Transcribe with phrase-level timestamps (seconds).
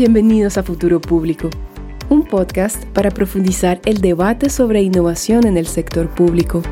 [0.00, 1.50] Bienvenidos a Futuro Público,
[2.08, 6.62] un podcast para profundizar el debate sobre innovación en el sector público.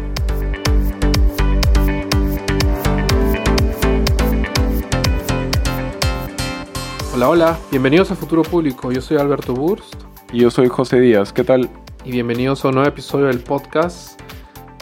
[7.12, 8.90] Hola, hola, bienvenidos a Futuro Público.
[8.92, 9.96] Yo soy Alberto Burst.
[10.32, 11.34] Y yo soy José Díaz.
[11.34, 11.68] ¿Qué tal?
[12.06, 14.18] Y bienvenidos a un nuevo episodio del podcast.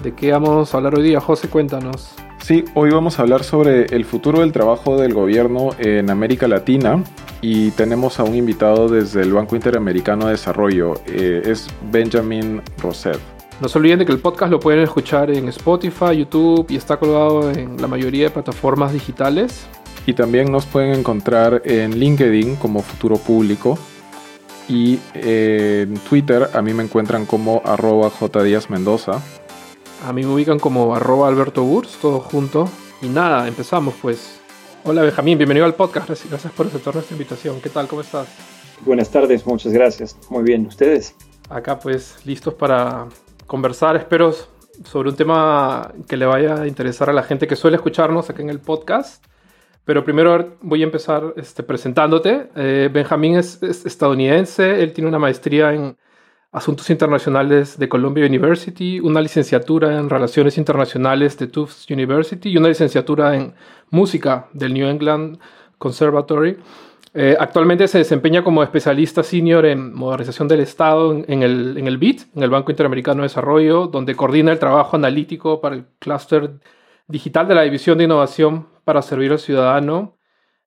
[0.04, 1.20] ¿De qué vamos a hablar hoy día?
[1.20, 2.14] José, cuéntanos.
[2.46, 7.02] Sí, hoy vamos a hablar sobre el futuro del trabajo del gobierno en América Latina
[7.40, 13.18] y tenemos a un invitado desde el Banco Interamericano de Desarrollo, eh, es Benjamin Roset.
[13.60, 16.98] No se olviden de que el podcast lo pueden escuchar en Spotify, YouTube y está
[16.98, 19.66] colgado en la mayoría de plataformas digitales.
[20.06, 23.76] Y también nos pueden encontrar en LinkedIn como Futuro Público
[24.68, 28.12] y en Twitter a mí me encuentran como arroba
[28.68, 29.20] Mendoza.
[30.04, 32.68] A mí me ubican como arroba Alberto Burs, todo junto.
[33.00, 34.40] Y nada, empezamos pues.
[34.84, 36.08] Hola Benjamín, bienvenido al podcast.
[36.28, 37.60] Gracias por aceptar nuestra invitación.
[37.60, 37.88] ¿Qué tal?
[37.88, 38.28] ¿Cómo estás?
[38.82, 40.16] Buenas tardes, muchas gracias.
[40.28, 41.14] Muy bien, ¿ustedes?
[41.48, 43.06] Acá pues listos para
[43.46, 44.34] conversar, espero,
[44.84, 48.42] sobre un tema que le vaya a interesar a la gente que suele escucharnos acá
[48.42, 49.24] en el podcast.
[49.84, 52.50] Pero primero voy a empezar este, presentándote.
[52.54, 55.96] Eh, Benjamín es, estadounidense, él tiene una maestría en
[56.56, 62.68] Asuntos Internacionales de Columbia University, una licenciatura en Relaciones Internacionales de Tufts University y una
[62.68, 63.54] licenciatura en
[63.90, 65.38] Música del New England
[65.76, 66.56] Conservatory.
[67.12, 71.98] Eh, actualmente se desempeña como especialista senior en modernización del Estado en, el, en el
[71.98, 76.58] BID, en el Banco Interamericano de Desarrollo, donde coordina el trabajo analítico para el clúster
[77.06, 80.16] digital de la División de Innovación para Servir al Ciudadano.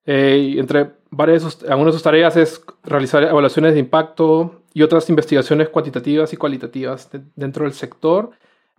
[0.06, 5.68] Eh, entre varias, algunas de sus tareas es realizar evaluaciones de impacto, y otras investigaciones
[5.68, 8.30] cuantitativas y cualitativas dentro del sector.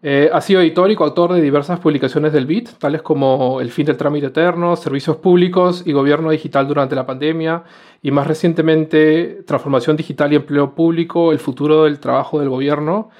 [0.03, 3.85] Eh, ha sido editor y coautor de diversas publicaciones del BIT, tales como El fin
[3.85, 7.63] del trámite eterno, Servicios públicos y Gobierno digital durante la pandemia,
[8.01, 13.11] y más recientemente Transformación digital y empleo público, el futuro del trabajo del gobierno,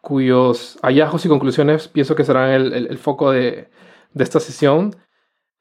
[0.00, 3.68] cuyos hallazgos y conclusiones pienso que serán el, foco de,
[4.14, 4.94] esta sesión.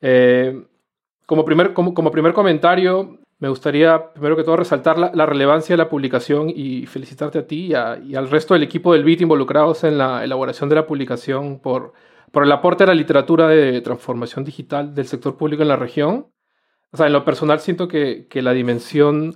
[0.01, 0.63] Eh,
[1.25, 5.77] como, primer, como, como primer comentario, me gustaría, primero que todo, resaltar la, relevancia de
[5.77, 9.97] la publicación y felicitarte a ti y, al resto del equipo del BIT involucrados en
[9.99, 11.93] la elaboración de la publicación por,
[12.31, 16.27] por el aporte a la literatura de transformación digital del sector público en la región.
[16.91, 19.33] O sea, en lo personal siento que, la dimensión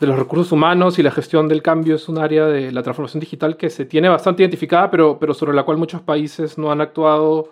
[0.00, 3.20] de los recursos humanos y la gestión del cambio es un área de la transformación
[3.20, 6.80] digital que se tiene bastante identificada, pero, pero sobre la cual muchos países no han
[6.80, 7.50] actuado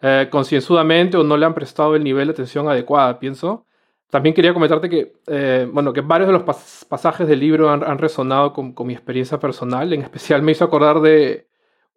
[0.00, 3.66] eh, concienzudamente o no le han prestado el nivel de atención adecuada, pienso.
[4.10, 6.42] También quería comentarte que, eh, bueno, que varios de los
[6.88, 9.92] pasajes del libro han, resonado con, mi experiencia personal.
[9.92, 11.48] En especial me hizo acordar de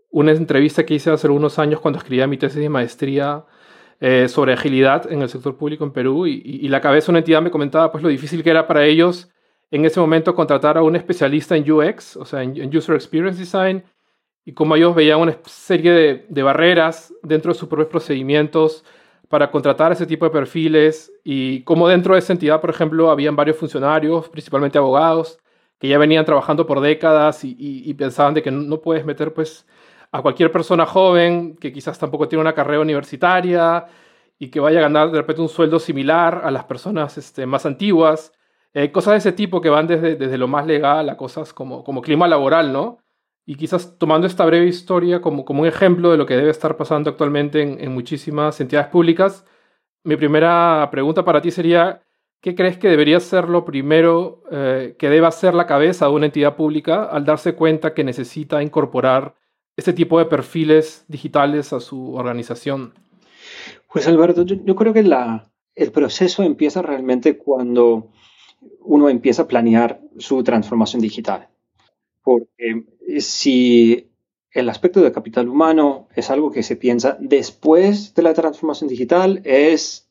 [0.10, 3.46] una entrevista que hice hace unos años cuando escribía mi tesis de maestría
[4.00, 7.42] eh, sobre agilidad en el sector público en Perú y, la cabeza de una entidad
[7.42, 9.30] me comentaba pues lo difícil que era para ellos
[9.70, 13.84] en ese momento contratar a un especialista en UX, o sea, en, User Experience Design,
[14.46, 18.86] y cómo ellos veían una serie de, de barreras dentro de sus propios procedimientos
[19.30, 23.36] para contratar ese tipo de perfiles y como dentro de esa entidad, por ejemplo, habían
[23.36, 25.40] varios funcionarios, principalmente abogados,
[25.80, 29.66] que ya venían trabajando por décadas y, pensaban de que no puedes meter pues
[30.12, 33.86] a cualquier persona joven que quizás tampoco tiene una carrera universitaria
[34.40, 37.66] y que vaya a ganar de repente un sueldo similar a las personas este, más
[37.66, 38.34] antiguas.
[38.74, 41.84] Eh, cosas de ese tipo que van desde, desde lo más legal a cosas como,
[41.84, 43.00] como clima laboral, ¿no?
[43.50, 46.76] Y quizás tomando esta breve historia como, como un ejemplo de lo que debe estar
[46.76, 49.46] pasando actualmente en, muchísimas entidades públicas,
[50.04, 52.02] mi primera pregunta para ti sería,
[52.42, 56.26] ¿qué crees que debería ser lo primero eh, que debe hacer la cabeza de una
[56.26, 59.36] entidad pública al darse cuenta que necesita incorporar
[59.78, 62.96] este tipo de perfiles digitales a su organización?
[63.90, 65.10] Pues Alberto, yo, creo que
[65.76, 68.10] el proceso empieza realmente cuando
[68.82, 71.48] uno empieza a planear su transformación digital
[72.28, 72.84] porque
[73.22, 74.12] si
[74.52, 79.40] el aspecto de capital humano es algo que se piensa después de la transformación digital,
[79.46, 80.10] es,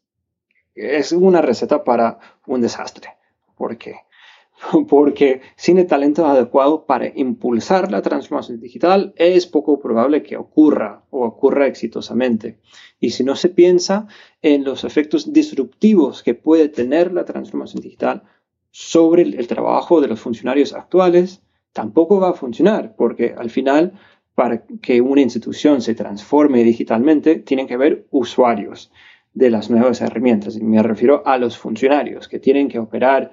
[0.74, 3.10] es una receta para un desastre.
[3.54, 3.96] ¿Por qué?
[4.88, 11.04] Porque sin el talento adecuado para impulsar la transformación digital es poco probable que ocurra
[11.10, 12.60] o ocurra exitosamente.
[12.98, 14.06] Y si no se piensa
[14.40, 18.22] en los efectos disruptivos que puede tener la transformación digital
[18.70, 21.42] sobre el trabajo de los funcionarios actuales,
[21.76, 23.92] tampoco va a funcionar, porque al final,
[24.34, 28.90] para que una institución se transforme digitalmente, tienen que haber usuarios
[29.34, 30.56] de las nuevas herramientas.
[30.56, 33.30] Y me refiero a los funcionarios que tienen que operar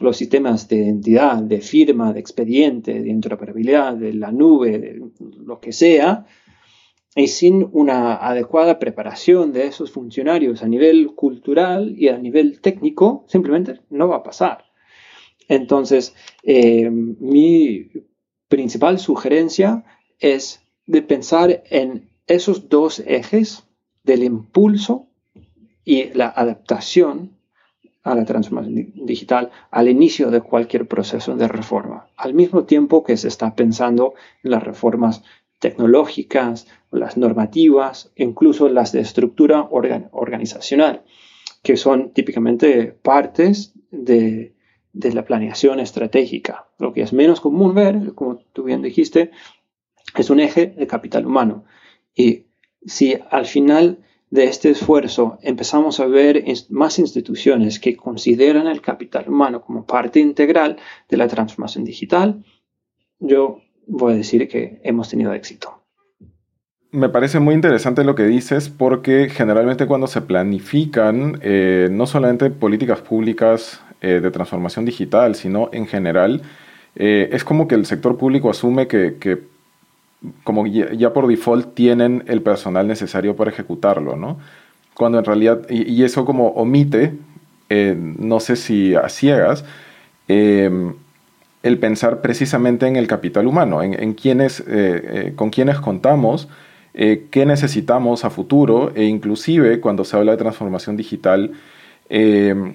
[0.00, 5.02] los sistemas de identidad, de firma, de expediente, de interoperabilidad, de la nube, de
[5.44, 6.24] lo que sea,
[7.14, 13.26] y sin una adecuada preparación de esos funcionarios a nivel cultural y a nivel técnico,
[13.28, 14.64] simplemente no va a pasar.
[15.48, 17.90] Entonces, eh, mi
[18.48, 19.84] principal sugerencia
[20.18, 23.64] es de pensar en esos dos ejes
[24.02, 25.08] del impulso
[25.84, 27.32] y la adaptación
[28.02, 33.16] a la transformación digital al inicio de cualquier proceso de reforma, al mismo tiempo que
[33.16, 35.22] se está pensando en las reformas
[35.58, 41.02] tecnológicas, las normativas, incluso las de estructura organizacional,
[41.62, 44.53] que son típicamente partes de,
[44.94, 46.66] de la planeación estratégica.
[46.78, 49.32] Lo que es menos común ver, como tú bien dijiste,
[50.16, 51.64] es un eje de capital humano.
[52.14, 52.46] Y
[52.86, 53.98] si al final
[54.30, 60.20] de este esfuerzo empezamos a ver más instituciones que consideran el capital humano como parte
[60.20, 60.76] integral
[61.08, 62.44] de la transformación digital,
[63.18, 65.80] yo voy a decir que hemos tenido éxito.
[66.90, 72.50] Me parece muy interesante lo que dices porque generalmente cuando se planifican eh, no solamente
[72.50, 76.42] políticas públicas eh, de transformación digital, sino en general,
[76.94, 79.16] eh, es como que el sector público asume que,
[80.42, 84.38] como ya, por default tienen el personal necesario para ejecutarlo, ¿no?
[84.92, 87.14] Cuando en realidad, y, eso como omite,
[87.70, 89.64] eh, no sé si a ciegas,
[90.28, 90.92] em,
[91.62, 93.94] el pensar precisamente en el capital humano, en,
[95.34, 96.48] con quiénes contamos,
[96.92, 101.52] qué necesitamos a futuro e inclusive cuando se habla de transformación digital,
[102.10, 102.74] em,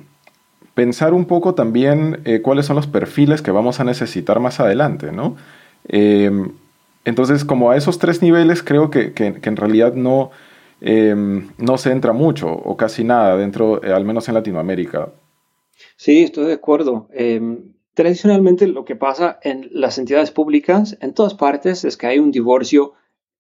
[0.80, 5.36] pensar un poco también cuáles son los perfiles que vamos a necesitar más adelante, ¿no?
[5.90, 6.54] Em,
[7.04, 10.32] entonces, como a esos tres niveles, creo que, en realidad no,
[10.80, 15.12] em, no se entra mucho o casi nada dentro, eh, al menos en Latinoamérica.
[15.98, 17.10] Sí, estoy de acuerdo.
[17.14, 22.20] Em, tradicionalmente lo que pasa en las entidades públicas en todas partes es que hay
[22.20, 22.94] un divorcio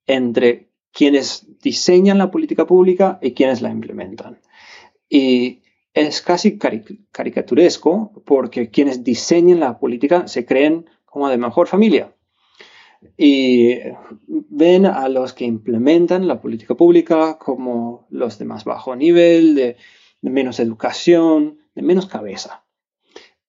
[0.07, 4.39] entre quienes diseñan la política pública y quienes la implementan.
[5.09, 5.61] Y
[5.93, 12.13] es casi caricaturesco porque quienes diseñan la política se creen como de mejor familia
[13.17, 13.77] y
[14.27, 19.77] ven a los que implementan la política pública como los de más bajo nivel, de,
[20.21, 22.65] menos educación, de menos cabeza.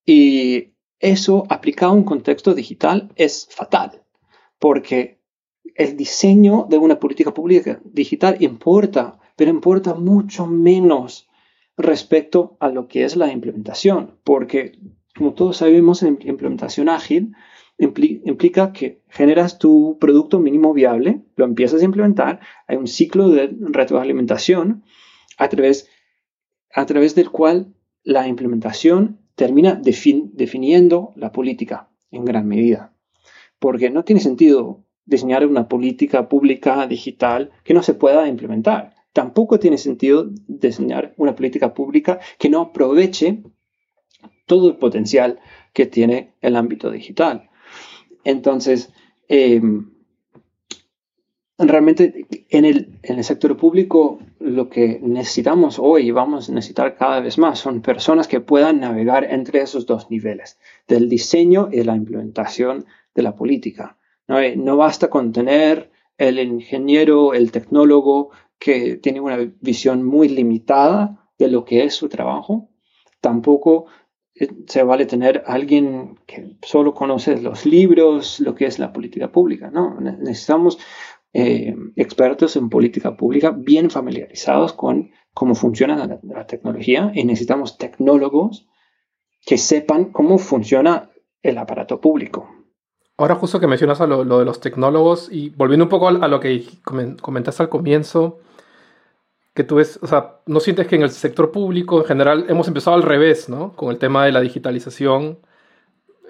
[0.05, 4.03] Y eso aplicado a un contexto digital es fatal,
[4.59, 5.21] porque
[5.75, 11.30] el diseño de una política pública digital importa, pero importa mucho menos
[11.83, 14.79] respecto a lo que es la implementación, porque
[15.17, 17.35] como todos sabemos, en implementación ágil
[17.79, 23.55] implica que generas tu producto mínimo viable, lo empiezas a implementar, hay un ciclo de
[23.61, 24.85] retroalimentación
[25.39, 25.89] a través,
[26.75, 32.93] a través del cual la implementación termina definiendo la política en gran medida.
[33.59, 38.95] Porque no tiene sentido diseñar una política pública digital que no se pueda implementar.
[39.13, 43.43] Tampoco tiene sentido diseñar una política pública que no aproveche
[44.47, 45.39] todo el potencial
[45.73, 47.51] que tiene el ámbito digital.
[48.25, 48.93] Entonces,
[49.29, 49.91] em,
[51.59, 57.39] realmente en el, sector público lo que necesitamos hoy y vamos a necesitar cada vez
[57.39, 60.59] más son personas que puedan navegar entre esos dos niveles,
[60.89, 63.99] del diseño y la implementación de la política.
[64.27, 65.90] No, eh, no basta con tener
[66.29, 72.09] el ingeniero, el tecnólogo que tiene una visión muy limitada de lo que es su
[72.09, 72.69] trabajo.
[73.21, 73.87] Tampoco
[74.67, 79.71] se vale tener alguien que solo conoce los libros, lo que es la política pública,
[79.71, 79.99] ¿no?
[80.01, 80.79] Necesitamos
[81.33, 88.67] eh, expertos en política pública bien familiarizados con cómo funciona la, tecnología y necesitamos tecnólogos
[89.47, 91.11] que sepan cómo funciona
[91.43, 92.49] el aparato público.
[93.21, 96.27] Ahora justo que mencionas a lo, de los tecnólogos y volviendo un poco a, a
[96.27, 96.65] lo que
[97.21, 98.41] comentaste al comienzo,
[99.53, 102.67] que tú ves, o sea, no sientes que en el sector público en general hemos
[102.67, 103.75] empezado al revés, ¿no?
[103.77, 105.39] Con el tema de la digitalización.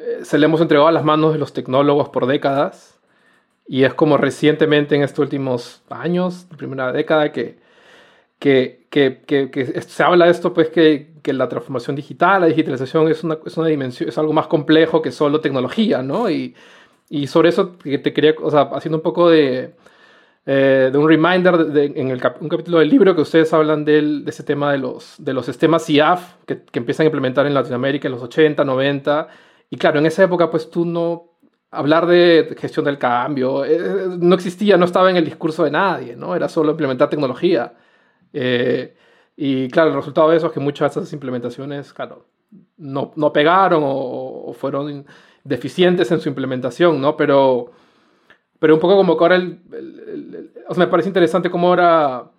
[0.01, 2.99] Eh, se le hemos entregado a las manos de los tecnólogos por décadas
[3.69, 7.61] y es como recientemente en estos últimos años, primera década, que,
[8.41, 13.23] que, que, que, se habla de esto, pues que, la transformación digital, la digitalización es
[13.23, 16.29] una, es una dimensión, es algo más complejo que solo tecnología, ¿no?
[16.29, 16.57] Y,
[17.11, 19.75] y sobre eso te quería, o sea, haciendo un poco de
[20.47, 24.43] eh, de un reminder en el un capítulo del libro que ustedes hablan de ese
[24.43, 28.13] tema de los, de los sistemas IAF que, que, empiezan a implementar en Latinoamérica en
[28.13, 29.29] los 80, 90.
[29.69, 31.27] Y claro, en esa época pues tú no...
[31.73, 36.17] Hablar de gestión del cambio eh, no existía, no estaba en el discurso de nadie,
[36.17, 36.35] ¿no?
[36.35, 37.75] Era solo implementar tecnología.
[38.33, 38.97] Eh,
[39.37, 42.27] y claro, el resultado de eso es que muchas de esas implementaciones, claro,
[42.77, 45.07] no, no pegaron o, o fueron
[45.45, 47.17] deficientes en su implementación, ¿no?
[47.17, 47.73] Pero
[48.61, 52.31] pero un poco como que ahora el, o sea, me parece interesante cómo ahora,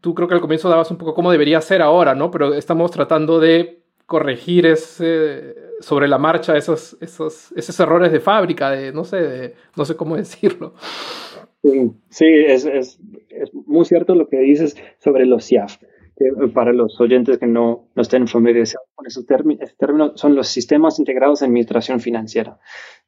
[0.00, 2.30] tú creo que al comienzo dabas un poco cómo debería ser ahora, ¿no?
[2.30, 8.70] Pero estamos tratando de corregir ese, sobre la marcha esos, esos, esos errores de fábrica,
[8.70, 10.74] de no sé, no sé cómo decirlo.
[11.62, 12.98] Sí, es, es,
[13.30, 15.78] es, muy cierto lo que dices sobre los CIAF.
[16.54, 19.70] Para los oyentes que no, no estén familiarizados con esos términos,
[20.14, 22.58] son los sistemas integrados de administración financiera.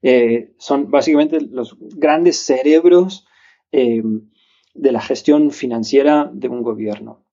[0.00, 3.26] Eh, son básicamente los grandes cerebros
[3.70, 4.02] eh,
[4.74, 7.24] de la gestión financiera de un gobierno.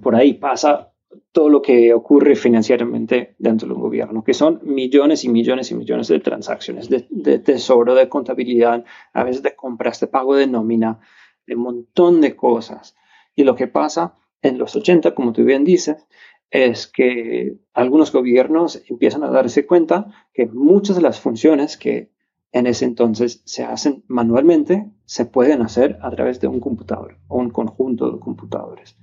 [0.00, 0.92] Por ahí pasa
[1.32, 5.74] todo lo que ocurre financieramente dentro de un gobierno, que son millones y millones y
[5.74, 11.00] millones de transacciones de, tesoro, de contabilidad, a veces de compras, de pago de nómina,
[11.46, 12.94] de un montón de cosas.
[13.34, 16.06] Y lo que pasa en los 80, como tú bien dices,
[16.50, 22.12] es que algunos gobiernos empiezan a darse cuenta que muchas de las funciones que
[22.52, 27.38] en ese entonces se hacen manualmente se pueden hacer a través de un computador o
[27.38, 28.98] un conjunto de computadores.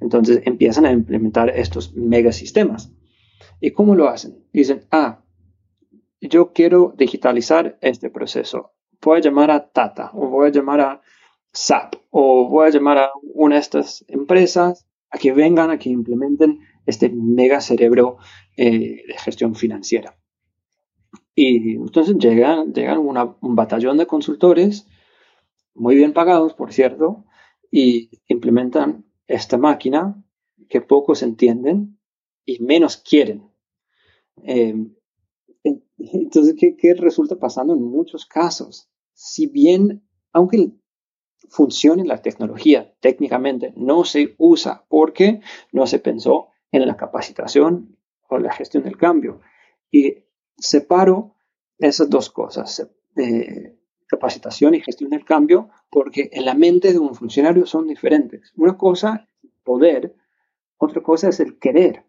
[0.00, 2.90] Entonces empiezan a implementar estos megasistemas.
[3.60, 4.46] ¿Y cómo lo hacen?
[4.52, 5.20] Dicen, ah,
[6.20, 8.72] yo quiero digitalizar este proceso.
[9.02, 11.02] Voy a llamar a Tata o voy a llamar a
[11.56, 15.88] SAP o voy a llamar a una de estas empresas a que vengan, a que
[15.88, 18.18] implementen este mega cerebro
[18.56, 20.16] eh, de gestión financiera.
[21.34, 24.86] Y entonces llegan, llegan un batallón de consultores,
[25.74, 27.24] muy bien pagados, por cierto,
[27.70, 30.22] y implementan esta máquina
[30.68, 31.98] que pocos entienden
[32.44, 33.50] y menos quieren.
[34.42, 34.94] Em,
[35.98, 38.88] entonces, ¿qué, resulta pasando en muchos casos?
[39.12, 40.70] Si bien, aunque
[41.48, 45.40] funcione la tecnología técnicamente, no se usa porque
[45.72, 47.96] no se pensó en la capacitación
[48.28, 49.40] o la gestión del cambio.
[49.90, 50.24] Y
[50.56, 51.36] separo
[51.78, 57.14] esas dos cosas, eh, capacitación y gestión del cambio, porque en la mente de un
[57.14, 58.52] funcionario son diferentes.
[58.56, 60.14] Una cosa es poder,
[60.76, 62.04] otra cosa es el querer.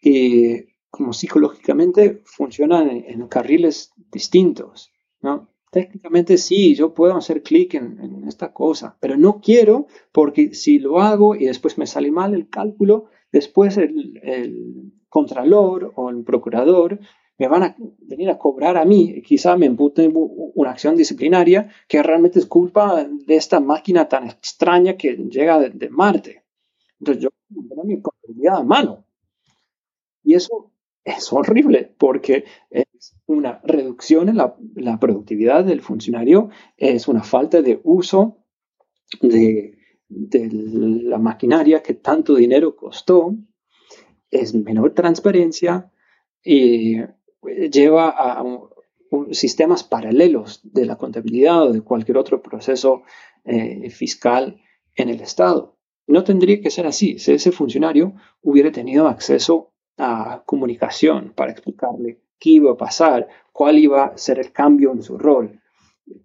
[0.00, 5.48] Y como psicológicamente funcionan en, carriles distintos, ¿no?
[5.74, 11.00] Técnicamente sí, yo puedo hacer clic en, esta cosa, pero no quiero porque si lo
[11.00, 17.00] hago y después me sale mal el cálculo, después el, el contralor o el procurador
[17.38, 22.00] me van a venir a cobrar a mí, quizá me imputen una acción disciplinaria que
[22.04, 26.44] realmente es culpa de esta máquina tan extraña que llega de, Marte.
[27.00, 27.30] Entonces yo
[27.68, 29.04] tengo mi contabilidad a mano.
[30.22, 30.70] Y eso
[31.02, 32.44] es horrible porque
[33.26, 38.38] una reducción en la, productividad del funcionario, es una falta de uso
[39.20, 43.34] de, de la maquinaria que tanto dinero costó,
[44.30, 45.90] es menor transparencia
[46.42, 46.98] y
[47.70, 48.44] lleva a
[49.30, 53.02] sistemas paralelos de la contabilidad o de cualquier otro proceso
[53.44, 54.60] eh, fiscal
[54.96, 55.76] en el Estado.
[56.06, 57.18] No tendría que ser así.
[57.18, 63.78] Si ese funcionario hubiera tenido acceso a comunicación para explicarle qué iba a pasar, cuál
[63.78, 65.60] iba a ser el cambio en su rol,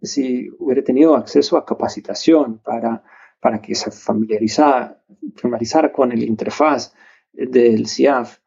[0.01, 3.03] si hubiera tenido acceso a capacitación para,
[3.39, 5.01] para que se familiarizara,
[5.35, 6.93] familiarizara con el interfaz
[7.31, 8.39] del CIAF,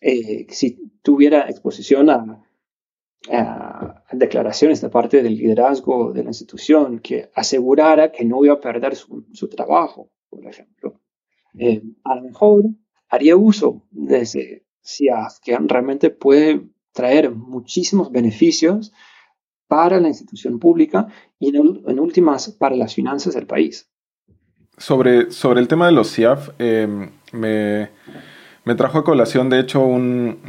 [0.00, 2.46] eh, si tuviera exposición a,
[4.12, 8.96] declaraciones de parte del liderazgo de la institución que asegurara que no iba a perder
[8.96, 11.00] su, trabajo, por ejemplo.
[11.58, 12.64] Eh, a lo mejor
[13.10, 18.92] haría uso de ese CIAF que realmente puede traer muchísimos beneficios
[19.68, 21.06] para la institución pública
[21.38, 23.88] y en, últimas para las finanzas del país.
[24.76, 27.90] Sobre, sobre el tema de los CIAF, eh, me,
[28.64, 30.40] me trajo a colación, de hecho, un,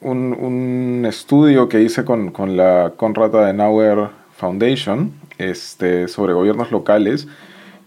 [0.00, 7.28] un, estudio que hice con, con, la Conrad Adenauer Foundation este, sobre gobiernos locales.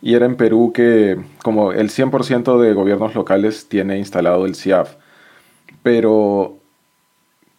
[0.01, 4.95] Y era en Perú que como el 100% de gobiernos locales tiene instalado el CIAF.
[5.81, 6.56] Pero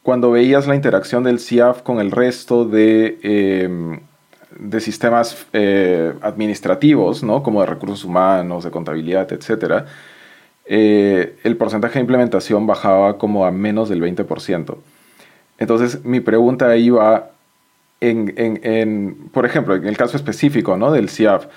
[0.08, 4.00] cuando veías la interacción del CIAF con el resto de, em,
[4.58, 7.42] de sistemas eh, administrativos, ¿no?
[7.42, 9.84] como de recursos humanos, de contabilidad, etcétera,
[10.64, 14.78] eh, el porcentaje de implementación bajaba como a menos del 20%.
[15.58, 17.32] Entonces mi pregunta ahí va
[18.00, 20.90] en, por ejemplo, en el caso específico ¿no?
[20.90, 21.48] del CIAF,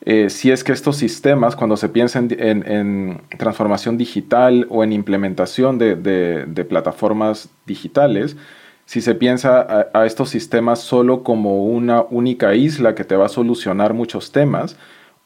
[0.00, 5.78] eh, si es que estos sistemas, cuando se piensa en, transformación digital o en implementación
[5.78, 8.36] de, plataformas digitales,
[8.84, 13.30] si se piensa a, estos sistemas solo como una única isla que te va a
[13.30, 14.76] solucionar muchos temas,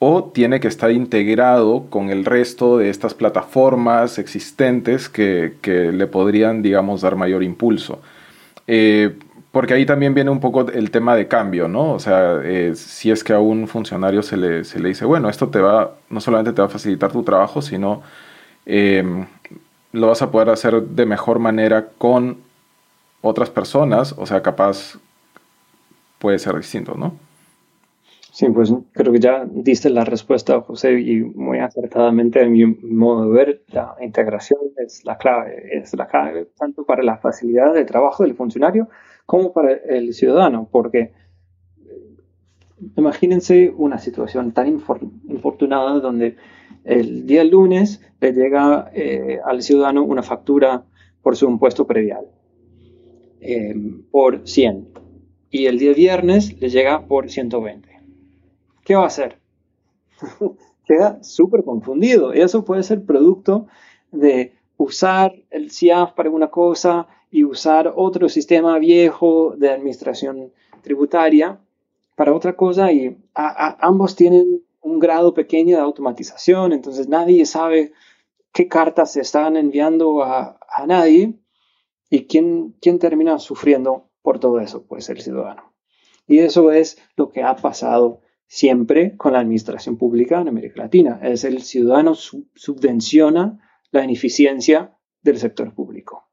[0.00, 5.56] o tiene que estar integrado con el resto de estas plataformas existentes que,
[5.92, 8.00] le podrían, digamos, dar mayor impulso.
[8.68, 9.16] Eh,
[9.52, 11.92] porque ahí también viene un poco el tema de cambio, ¿no?
[11.92, 15.60] O sea, eh, si es que a un funcionario se le, dice, bueno, esto te
[15.60, 18.02] va, no solamente te va a facilitar tu trabajo, sino
[18.66, 19.26] em,
[19.92, 22.38] lo vas a poder hacer de mejor manera con
[23.22, 24.98] otras personas, o sea, capaz
[26.18, 27.16] puede ser distinto, ¿no?
[28.32, 33.28] Sí, pues creo que ya diste la respuesta, José, y muy acertadamente en mi modo
[33.28, 37.84] de ver, la integración es la clave, es la clave tanto para la facilidad de
[37.84, 38.88] trabajo del funcionario
[39.28, 41.12] como para el ciudadano, porque
[42.97, 46.37] imagínense una situación tan infortunada donde
[46.85, 50.87] el día lunes le llega eh, al ciudadano una factura
[51.20, 52.25] por su impuesto predial
[53.42, 53.75] eh,
[54.11, 54.88] por 100
[55.50, 57.87] y el día viernes le llega por 120.
[58.82, 59.37] ¿Qué va a hacer?
[60.87, 62.32] Queda súper confundido.
[62.32, 63.66] Eso puede ser producto
[64.11, 71.61] de usar el CIAF para una cosa y usar otro sistema viejo de administración tributaria
[72.16, 77.92] para otra cosa y ambos tienen un grado pequeño de automatización, entonces nadie sabe
[78.52, 81.35] qué cartas se están enviando a, nadie
[82.08, 85.73] y quién, quién termina sufriendo por todo eso, pues el ciudadano.
[86.26, 91.20] Y eso es lo que ha pasado siempre con la administración pública en América Latina.
[91.23, 96.27] Es el ciudadano subvenciona la ineficiencia del sector público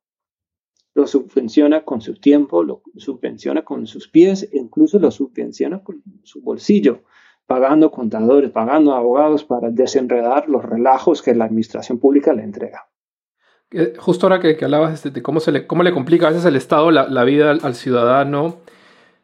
[0.95, 6.41] lo subvenciona con su tiempo, lo subvenciona con sus pies, incluso lo subvenciona con su
[6.41, 7.03] bolsillo,
[7.45, 12.87] pagando contadores, pagando abogados para desenredar los relajos que la administración pública le entrega.
[13.99, 16.89] Justo ahora que, hablabas de cómo, se le, cómo le complica a veces el Estado
[16.91, 18.57] la, vida al, ciudadano,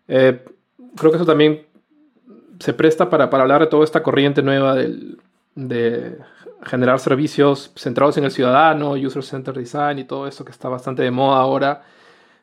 [0.10, 0.44] eh,
[0.98, 1.62] creo que eso también
[2.60, 5.20] se presta para, para hablar de toda esta corriente nueva del,
[5.56, 6.18] de
[6.64, 11.04] generar servicios centrados en el ciudadano, user centered design y todo eso que está bastante
[11.04, 11.82] de moda ahora.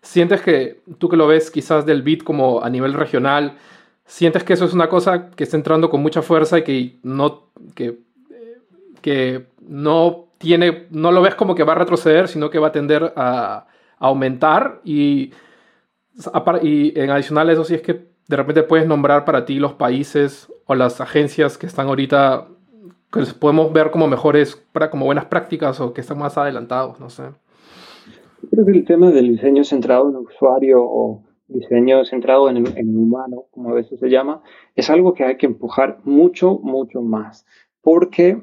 [0.03, 3.57] ¿Sientes que tú que lo ves quizás del bit como a nivel regional,
[4.07, 7.51] sientes que eso es una cosa que está entrando con mucha fuerza y que no,
[7.75, 7.99] que,
[9.01, 12.73] que no tiene, no lo ves como que va a retroceder, sino que va a
[12.73, 13.67] tender a,
[14.01, 15.33] aumentar y,
[16.63, 19.73] y en adicional a eso sí es que de repente puedes nombrar para ti los
[19.73, 22.47] países o las agencias que están ahorita
[23.13, 27.25] que podemos ver como mejores, como buenas prácticas o que están más adelantados, no sé.
[28.51, 32.97] Creo que el tema del diseño centrado en el usuario o diseño centrado en el,
[32.97, 34.43] humano, como a veces se llama,
[34.77, 37.47] es algo que hay que empujar mucho, mucho más,
[37.81, 38.43] porque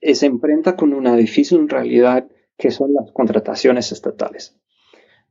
[0.00, 2.26] se enfrenta con una difícil realidad
[2.56, 4.58] que son las contrataciones estatales.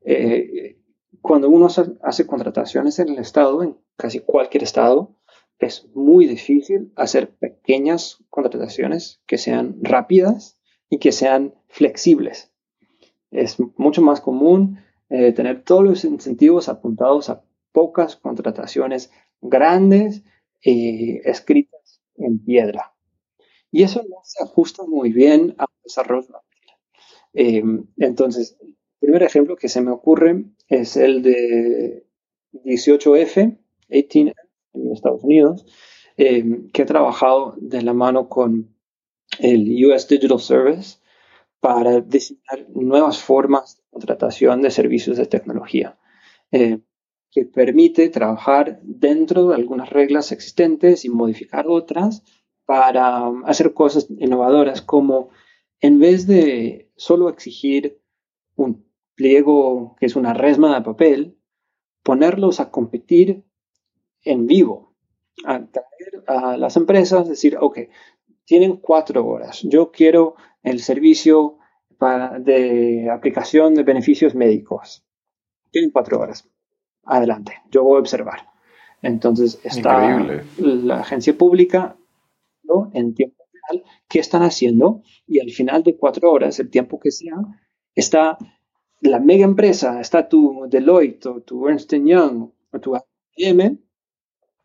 [0.02, 0.78] Eh,
[1.22, 1.68] cuando uno
[2.04, 5.15] hace contrataciones en el Estado, en casi cualquier Estado,
[5.60, 12.52] es muy difícil hacer pequeñas contrataciones que sean rápidas y que sean flexibles.
[13.32, 20.24] Es mucho más común eh, tener todos los incentivos apuntados a pocas contrataciones grandes
[20.62, 22.94] y escritas en piedra.
[23.72, 26.42] Y eso no se ajusta muy bien a desarrollo.
[27.34, 27.64] Eh,
[27.98, 32.08] entonces, el primer ejemplo que se me ocurre es el de
[32.54, 33.58] 18F,
[33.90, 34.45] 18F
[34.76, 35.66] en Estados Unidos,
[36.18, 38.76] eh, que ha trabajado de la mano con
[39.40, 41.00] el US Digital Service
[41.60, 45.98] para diseñar nuevas formas de contratación de servicios de tecnología,
[46.52, 46.80] eh,
[47.32, 52.24] que permite trabajar dentro de algunas reglas existentes y modificar otras
[52.66, 55.30] para hacer cosas innovadoras como
[55.82, 58.02] en vez de solo exigir
[58.56, 58.86] un
[59.16, 61.38] pliego que es una resma de papel,
[62.04, 63.45] ponerlos a competir
[64.26, 64.96] en vivo,
[65.46, 67.80] a traer a las empresas, decir, ok,
[68.44, 71.58] tienen cuatro horas, yo quiero el servicio
[71.98, 75.06] para, de aplicación de beneficios médicos.
[75.72, 76.50] Tienen cuatro horas.
[77.04, 78.50] Adelante, yo voy a observar.
[79.02, 80.20] Entonces está
[80.58, 81.96] la agencia pública
[82.64, 82.90] ¿no?
[82.94, 87.12] en tiempo real, qué están haciendo y al final de cuatro horas, el tiempo que
[87.12, 87.36] sea,
[87.94, 88.38] está
[89.02, 92.98] la mega empresa, está tu Deloitte o tu Ernst Young o tu
[93.36, 93.78] IBM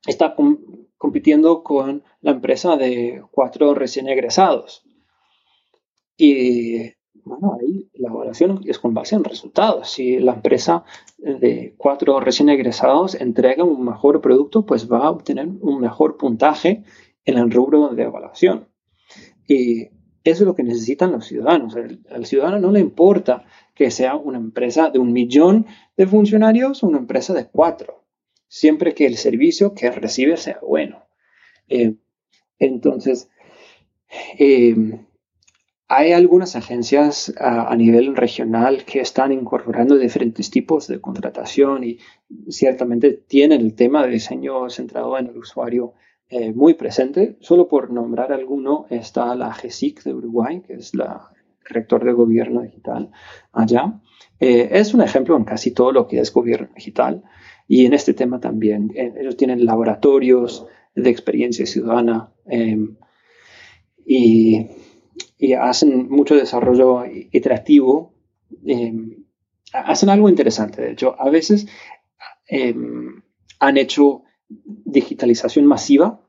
[0.07, 0.35] está
[0.97, 4.85] compitiendo con la empresa de cuatro recién egresados.
[6.17, 6.93] Y
[7.25, 9.91] bueno, ahí la evaluación es con base en resultados.
[9.91, 10.85] Si la empresa
[11.19, 16.85] de cuatro recién egresados entrega un mejor producto, pues va a obtener un mejor puntaje
[17.25, 18.69] en el rubro de evaluación.
[19.47, 19.89] Y
[20.23, 21.77] eso es lo que necesitan los ciudadanos.
[22.11, 26.89] al ciudadano no le importa que sea una empresa de un millón de funcionarios o
[26.89, 28.00] una empresa de cuatro
[28.51, 31.05] siempre que el servicio que recibe sea bueno.
[31.69, 31.95] Eh,
[32.59, 33.31] entonces,
[34.39, 34.75] eh,
[35.87, 41.99] hay algunas agencias a, nivel regional que están incorporando diferentes tipos de contratación y
[42.49, 45.95] ciertamente tienen el tema de diseño centrado en el usuario
[46.29, 47.37] eh, muy presente.
[47.41, 51.31] Solo por nombrar alguno está la GESIC de Uruguay, que es la
[51.67, 53.11] director de gobierno digital
[53.53, 54.01] allá.
[54.41, 57.23] Es un ejemplo en casi todo lo que es gobierno digital
[57.71, 58.91] y en este tema también.
[58.97, 62.97] Eh, ellos tienen laboratorios de experiencia ciudadana em,
[64.05, 64.67] y,
[65.39, 68.13] y, hacen mucho desarrollo iterativo.
[68.67, 69.25] Em,
[69.73, 71.69] hacen algo interesante, de hecho, a veces
[72.49, 73.23] em,
[73.61, 76.27] han hecho digitalización masiva,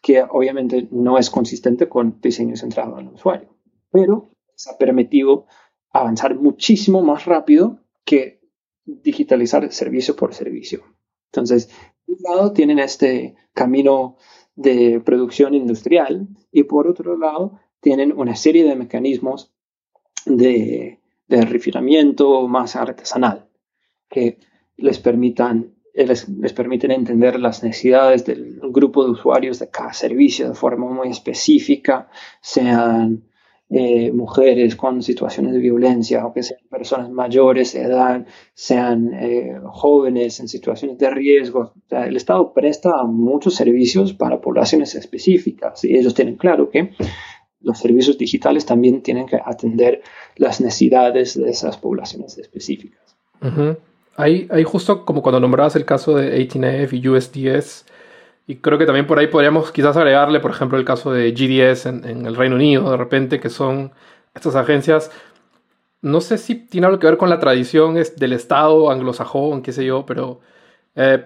[0.00, 3.54] que obviamente no es consistente con diseño centrado en el usuario,
[3.90, 5.44] pero se ha permitido
[5.92, 8.41] avanzar muchísimo más rápido que
[8.84, 10.82] digitalizar servicio por servicio.
[11.26, 11.70] Entonces,
[12.04, 14.16] por un lado tienen este camino
[14.54, 19.52] de producción industrial y por otro lado tienen una serie de mecanismos
[20.26, 23.48] de, de refinamiento más artesanal
[24.08, 24.38] que
[24.76, 30.48] les permitan les, les, permiten entender las necesidades del grupo de usuarios de cada servicio
[30.48, 32.08] de forma muy específica,
[32.40, 33.24] sean
[33.74, 39.58] eh, mujeres con situaciones de violencia o que sean personas mayores de edad, sean eh,
[39.64, 41.72] jóvenes en situaciones de riesgo.
[41.88, 46.90] el Estado presta muchos servicios para poblaciones específicas y ellos tienen claro que
[47.62, 50.02] los servicios digitales también tienen que atender
[50.36, 53.16] las necesidades de esas poblaciones específicas.
[54.16, 57.86] Ahí, justo como cuando nombrabas el caso de 18F y USDS,
[58.46, 61.86] y creo que también por ahí podríamos quizás agregarle, por ejemplo, el caso de GDS
[61.86, 63.92] en, el Reino Unido, de repente, que son
[64.34, 65.10] estas agencias.
[66.00, 69.84] No sé si tiene algo que ver con la tradición del Estado anglosajón, qué sé
[69.84, 70.40] yo, pero.
[70.96, 71.24] Eh,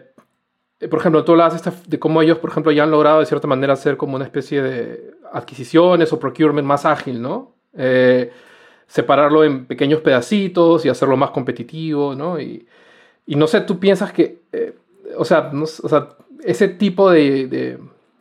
[0.91, 3.73] por ejemplo, tú hablas de cómo ellos, por ejemplo, ya han logrado de cierta manera
[3.73, 7.55] hacer como una especie de adquisiciones o procurement más ágil, ¿no?
[7.75, 8.31] Eh,
[8.87, 12.39] separarlo en pequeños pedacitos y hacerlo más competitivo, ¿no?
[12.39, 12.67] Y,
[13.27, 14.77] y no sé, tú piensas que, eh,
[15.17, 16.09] o, sea, no, o sea,
[16.45, 17.79] ese tipo de,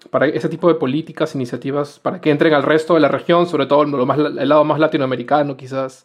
[0.10, 3.66] para ese tipo de políticas, iniciativas, para que entren al resto de la región, sobre
[3.66, 6.04] todo lo más, el lado más latinoamericano, quizás,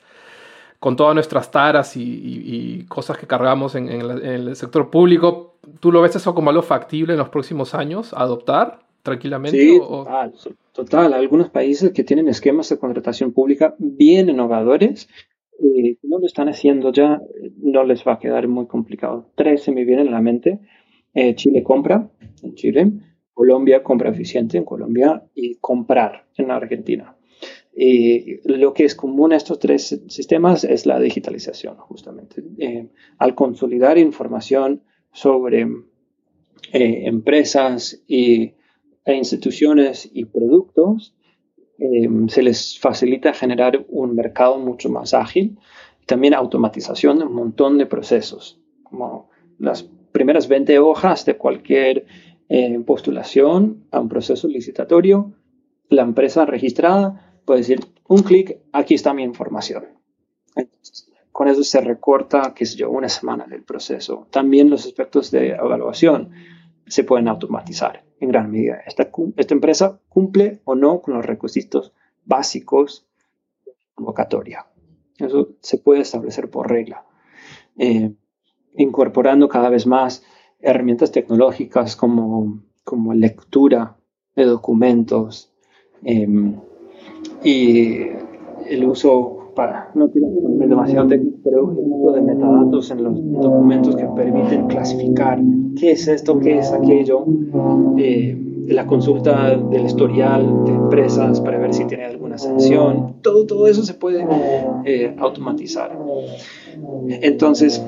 [0.79, 6.17] con todas nuestras taras y, cosas que cargamos en, el sector público, ¿tú lo ves
[6.17, 9.59] eso como algo factible en los próximos años, adoptar tranquilamente?
[9.59, 10.33] Sí, total,
[10.73, 11.13] total.
[11.13, 15.09] Algunos países que tienen esquemas de contratación pública bien innovadores,
[15.63, 17.21] eh, no lo están haciendo ya,
[17.63, 19.27] no les va a quedar muy complicado.
[19.35, 20.59] Tres se me vienen a la mente.
[21.15, 22.09] Eh, Chile compra
[22.43, 22.93] en Chile,
[23.33, 27.17] Colombia compra eficiente en Colombia y comprar en Argentina.
[27.75, 32.43] Y lo que es común a estos tres sistemas es la digitalización, justamente.
[32.59, 35.63] Eh, al consolidar información sobre
[36.73, 38.55] eh, empresas y,
[39.05, 41.15] e instituciones y productos,
[42.29, 45.57] se les facilita generar un mercado mucho más ágil.
[46.05, 49.89] También automatización de un montón de procesos, como las
[50.21, 52.05] primeras 20 hojas de cualquier
[52.51, 55.33] eh, postulación a un proceso licitatorio,
[55.89, 59.87] la empresa registrada puede decir, un clic, aquí está mi información.
[61.33, 64.27] con eso se recorta, qué sé yo, una semana del proceso.
[64.31, 66.33] También los aspectos de evaluación
[66.87, 68.83] se pueden automatizar en gran medida.
[68.87, 71.95] Esta, esta empresa cumple o no con los requisitos
[72.27, 73.07] básicos
[73.65, 74.67] de convocatoria.
[75.17, 77.07] Eso se puede establecer por regla.
[77.79, 78.13] Eh,
[78.75, 80.23] incorporando cada vez más
[80.61, 83.97] herramientas tecnológicas como, como lectura
[84.37, 85.53] de documentos
[86.05, 86.57] em,
[87.43, 87.99] y
[88.69, 93.15] el uso para, no quiero ser demasiado técnico, pero el uso de metadatos en los
[93.43, 95.41] documentos que permiten clasificar
[95.79, 97.25] qué es esto, qué es aquello,
[97.99, 103.67] eh, la consulta del historial de empresas para ver si tiene alguna sanción, todo, todo
[103.67, 104.25] eso se puede
[104.85, 105.99] eh, automatizar.
[107.09, 107.85] Entonces,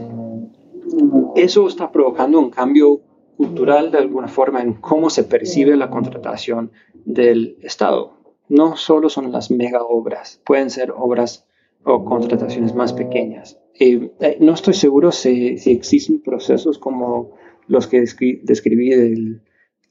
[1.36, 3.00] eso está provocando un cambio
[3.36, 6.72] cultural de alguna forma en cómo se percibe la contratación
[7.04, 8.18] del Estado.
[8.48, 11.46] No solo son las mega obras, pueden ser obras
[11.84, 13.58] o contrataciones más pequeñas.
[13.78, 17.32] Eh, no estoy seguro si, existen procesos como
[17.66, 19.42] los que describí del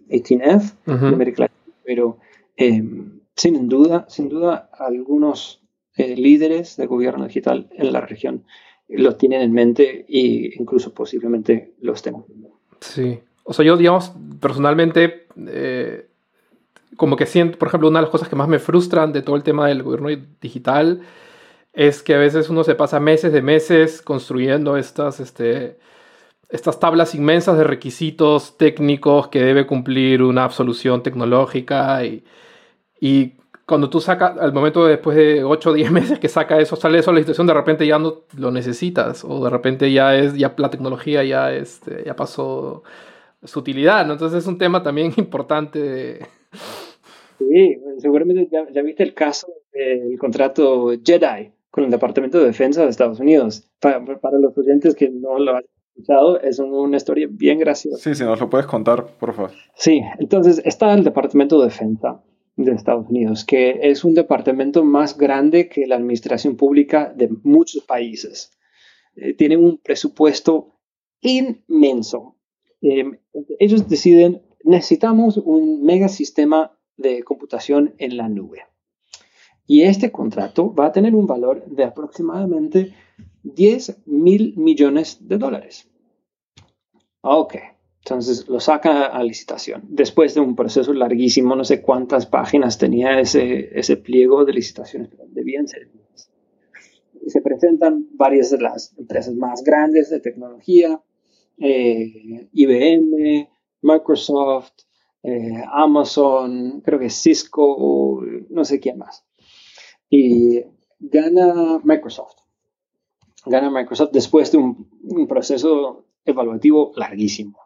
[0.09, 1.49] 18F,
[1.83, 2.17] pero
[2.57, 2.83] eh,
[3.35, 5.61] sin duda, sin duda algunos
[5.97, 8.45] eh, líderes de gobierno digital en la región
[8.91, 12.15] lo tienen en mente e incluso posiblemente lo estén.
[12.79, 13.19] Sí.
[13.43, 16.07] O sea, yo, digamos, personalmente, eh,
[16.97, 19.35] como que siento, por ejemplo, una de las cosas que más me frustran de todo
[19.35, 20.09] el tema del gobierno
[20.41, 21.01] digital
[21.73, 25.77] es que a veces uno se pasa meses de meses construyendo estas, este,
[26.49, 32.25] estas tablas inmensas de requisitos técnicos que debe cumplir una absolución tecnológica y,
[32.99, 33.33] y
[33.65, 36.75] cuando tú sacas, al momento de después de 8 o 10 meses que saca eso,
[36.75, 40.15] sale eso a la situación, de repente ya no lo necesitas, o de repente ya
[40.15, 42.83] es, ya la tecnología ya, este, ya pasó
[43.43, 44.13] su utilidad, ¿no?
[44.13, 46.19] Entonces es un tema también importante
[47.49, 52.89] Sí, seguramente ya, viste el caso del contrato Jedi con el Departamento de Defensa de
[52.89, 53.67] Estados Unidos.
[53.79, 53.99] Para,
[54.39, 55.63] los oyentes que no lo han
[55.95, 57.97] escuchado, es una historia bien graciosa.
[57.97, 59.51] Sí, si nos lo puedes contar, por favor.
[59.75, 62.21] Sí, entonces está el Departamento de Defensa
[62.55, 67.83] de Estados Unidos, que es un departamento más grande que la administración pública de muchos
[67.83, 68.51] países.
[69.15, 70.79] Eh, tienen un presupuesto
[71.21, 72.37] inmenso.
[72.81, 73.17] Em,
[73.59, 78.63] ellos deciden, necesitamos un mega sistema de computación en la nube.
[79.65, 82.93] Y este contrato va a tener un valor de aproximadamente
[83.43, 85.89] 10 mil millones de dólares.
[87.21, 87.55] Ok,
[88.03, 89.83] entonces lo saca a licitación.
[89.89, 95.09] Después de un proceso larguísimo, no sé cuántas páginas tenía ese, ese pliego de licitaciones,
[95.09, 95.89] pero debían ser
[97.27, 101.01] se presentan varias de las empresas más grandes de tecnología,
[101.57, 103.49] eh, IBM,
[103.81, 104.73] Microsoft,
[105.23, 109.23] eh, Amazon, creo que Cisco, no sé quién más.
[110.09, 110.61] Y
[110.99, 112.37] gana Microsoft.
[113.45, 117.57] Gana Microsoft después de un, proceso evaluativo larguísimo.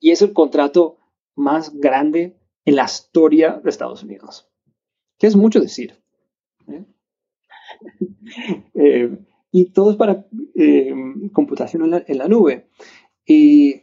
[0.00, 0.98] Y es el contrato
[1.34, 4.48] más grande en la historia de Estados Unidos.
[5.18, 6.02] Que es mucho decir.
[6.68, 6.84] ¿eh?
[9.52, 10.26] y todo es para
[11.32, 12.68] computación en la, nube.
[13.24, 13.82] Y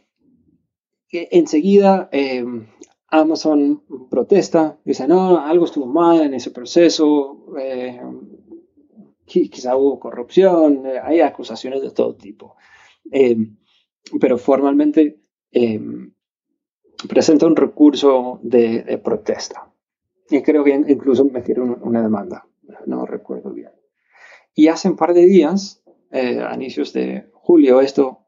[1.10, 2.10] enseguida
[3.12, 8.00] Amazon protesta, dice, no, algo estuvo mal en ese proceso, eh,
[9.26, 12.56] quizá hubo corrupción, eh, hay acusaciones de todo tipo.
[13.10, 13.36] Eh,
[14.18, 15.20] pero formalmente
[17.08, 19.72] presenta un recurso de, protesta.
[20.30, 22.46] Y creo que incluso metieron una demanda,
[22.86, 23.70] no recuerdo bien.
[24.54, 28.26] Y hace un par de días, a inicios de julio, esto,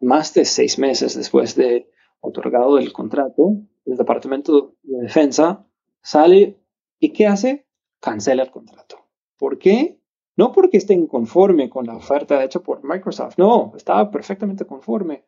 [0.00, 5.66] más de seis meses después de otorgado el contrato, el Departamento de Defensa
[6.02, 6.60] sale
[6.98, 7.66] y ¿qué hace?
[8.00, 9.06] Cancela el contrato.
[9.38, 10.00] ¿Por qué?
[10.36, 15.24] No porque esté inconforme con la oferta hecha por Microsoft, no, estaba perfectamente conforme,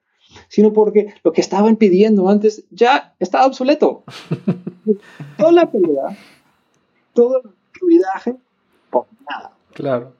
[0.49, 4.05] sino porque lo que estaban pidiendo antes ya estaba obsoleto.
[5.37, 6.17] Toda la pelea,
[7.15, 8.37] todo el cuidaje,
[8.91, 9.53] por nada.
[9.75, 10.13] Claro.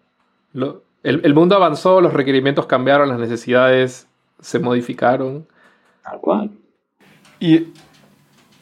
[0.55, 4.07] el, el mundo avanzó, los requerimientos cambiaron, las necesidades
[4.41, 5.47] se modificaron.
[6.03, 6.51] Tal cual.
[7.39, 7.69] Y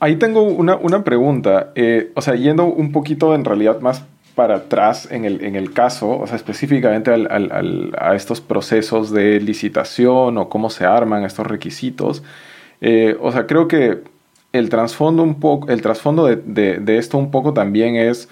[0.01, 1.73] Ahí tengo una, pregunta.
[1.75, 4.05] Eh, o sea, yendo un poquito en realidad más
[4.39, 10.39] para atrás en el, en el caso, o sea, específicamente a estos procesos de licitación
[10.39, 12.23] o cómo se arman estos requisitos.
[12.81, 13.99] Eh, o sea, creo que
[14.53, 18.29] el trasfondo un poco, el trasfondo de, esto un poco también es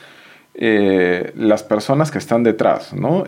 [0.55, 3.25] eh, las personas que están detrás, ¿no?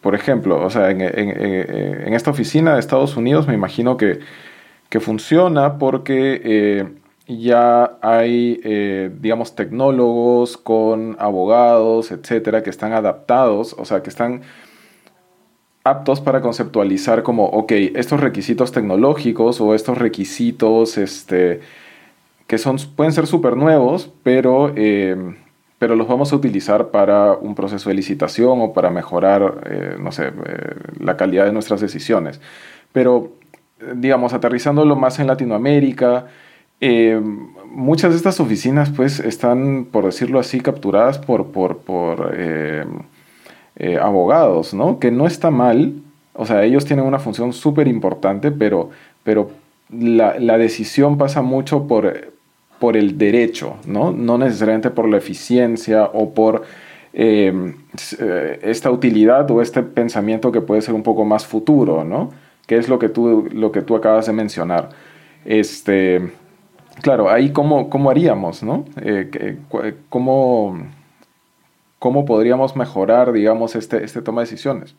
[0.00, 4.18] por ejemplo, o sea, en, en, esta oficina de Estados Unidos me imagino que,
[4.88, 6.90] que funciona porque
[7.38, 14.42] ya hay, eh, digamos, tecnólogos con abogados, etcétera, que están adaptados, o sea, que están
[15.84, 21.60] aptos para conceptualizar como, ok, estos requisitos tecnológicos o estos requisitos, este,
[22.46, 25.16] que son, pueden ser súper nuevos, pero, eh,
[25.78, 30.12] pero los vamos a utilizar para un proceso de licitación o para mejorar, eh, no
[30.12, 30.32] sé,
[30.98, 32.40] la calidad de nuestras decisiones.
[32.92, 33.32] Pero,
[33.94, 36.26] digamos, aterrizándolo más en Latinoamérica,
[36.80, 37.20] eh,
[37.66, 42.84] muchas de estas oficinas pues están, por decirlo así, capturadas por, por, por eh,
[43.76, 44.98] eh, abogados, ¿no?
[44.98, 45.94] Que no está mal,
[46.34, 48.90] o sea, ellos tienen una función súper importante, pero,
[49.24, 49.50] pero
[49.90, 52.32] la, la, decisión pasa mucho por,
[52.78, 54.10] por el derecho, ¿no?
[54.10, 56.64] No necesariamente por la eficiencia o por
[57.12, 62.30] esta utilidad o este pensamiento que puede ser un poco más futuro, ¿no?
[62.66, 64.90] Que es lo que tú, lo que tú acabas de mencionar.
[65.44, 66.30] Este,
[67.02, 68.84] Claro, ahí cómo, cómo haríamos, ¿no?
[69.02, 69.58] Eh,
[70.08, 70.76] cómo,
[72.00, 74.96] ¿Cómo podríamos mejorar, digamos, este, este toma de decisiones?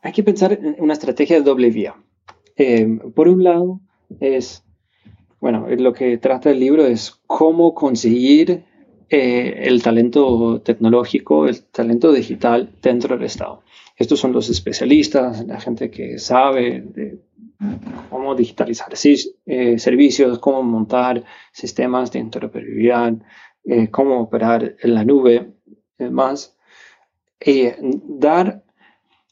[0.00, 1.96] Hay que pensar en una estrategia de doble vía.
[2.56, 3.80] Eh, por un lado,
[4.20, 4.62] es,
[5.40, 8.62] bueno, lo que trata el libro es cómo conseguir
[9.08, 13.64] eh, el talento tecnológico, el talento digital dentro del Estado.
[13.96, 16.84] Estos son los especialistas, la gente que sabe
[18.08, 18.92] cómo digitalizar
[19.46, 23.14] eh, servicios, cómo montar sistemas de interoperabilidad,
[23.64, 25.52] eh, cómo operar en la nube,
[25.98, 26.56] demás.
[27.44, 28.64] Y dar,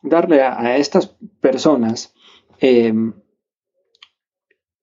[0.02, 2.14] darle a, estas personas
[2.60, 3.14] em,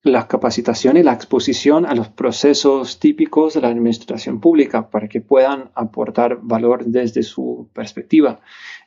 [0.01, 5.21] la capacitación y la exposición a los procesos típicos de la administración pública para que
[5.21, 8.39] puedan aportar valor desde su perspectiva.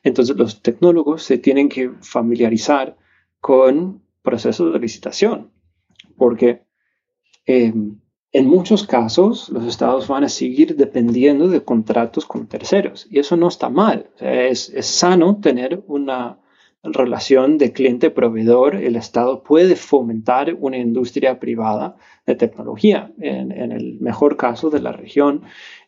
[0.05, 2.97] Entonces los tecnólogos se tienen que familiarizar
[3.41, 5.51] con proceso de licitación,
[6.17, 6.63] porque
[7.47, 7.73] eh,
[8.33, 13.37] en muchos casos los estados van a seguir dependiendo de contratos con terceros y eso
[13.37, 14.11] no está mal.
[14.21, 16.39] es, es, sano tener una
[16.83, 18.77] relación de cliente-proveedor.
[18.77, 23.13] El estado puede fomentar una industria privada de tecnología.
[23.19, 25.43] En, el mejor caso de la región,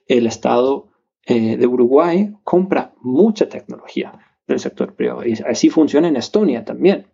[0.06, 0.88] el estado
[1.26, 7.06] eh, de Uruguay compra mucha tecnología del sector privado y así funciona en Estonia también.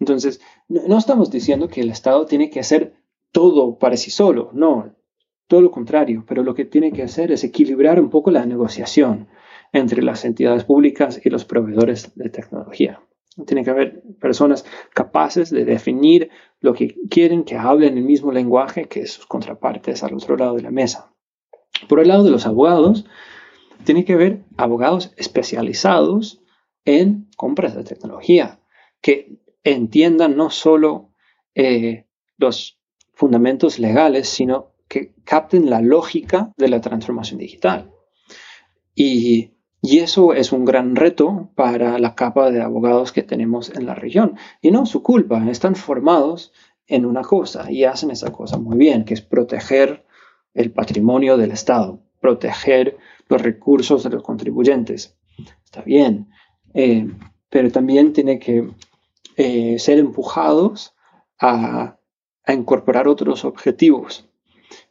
[0.00, 2.94] Entonces, no estamos diciendo que el estado tiene que hacer
[3.32, 4.94] todo para sí solo, no,
[5.48, 9.28] todo lo contrario, pero lo que tiene que hacer es equilibrar un poco la negociación
[9.72, 13.02] entre las entidades públicas y los proveedores de tecnología.
[13.46, 16.30] Tiene que haber personas capaces de definir
[16.60, 20.62] lo que quieren, que hablen el mismo lenguaje que sus contrapartes al otro lado de
[20.62, 21.14] la mesa.
[21.88, 23.06] Por el lado de los abogados,
[23.84, 26.42] tiene que haber abogados especializados
[26.84, 28.60] en compras de tecnología,
[29.00, 31.10] que entiendan no solo
[31.54, 32.78] eh, los
[33.12, 37.90] fundamentos legales, sino que capten la lógica de la transformación digital.
[38.94, 43.94] Y, eso es un gran reto para la capa de abogados que tenemos en la
[43.94, 44.36] región.
[44.60, 46.52] Y no su culpa, están formados
[46.88, 50.04] en una cosa y hacen esa cosa muy bien, que es proteger
[50.52, 55.16] el patrimonio del Estado, proteger los recursos de los contribuyentes.
[55.64, 56.28] Está bien,
[56.74, 57.08] eh,
[57.48, 58.68] pero también tiene que
[59.38, 60.94] eh, ser empujados
[61.38, 61.98] a
[62.48, 64.26] a incorporar otros objetivos.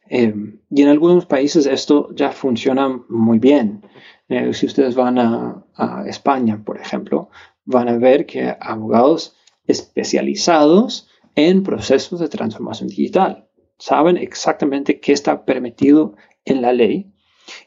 [0.09, 0.33] Eh,
[0.69, 3.83] y en algunos países esto ya funciona muy bien.
[4.29, 5.63] Eh, si ustedes van a,
[6.05, 7.29] España, por ejemplo,
[7.65, 9.35] van a ver que abogados
[9.67, 17.13] especializados en procesos de transformación digital saben exactamente qué está permitido en la ley,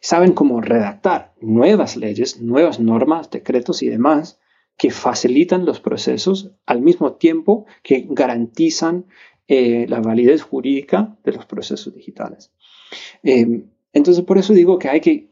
[0.00, 4.39] saben cómo redactar nuevas leyes, nuevas normas, decretos y demás
[4.80, 9.04] que facilitan los procesos al mismo tiempo que garantizan
[9.46, 12.50] eh, la validez jurídica de los procesos digitales.
[13.22, 15.28] Eh, entonces, por eso digo que hay que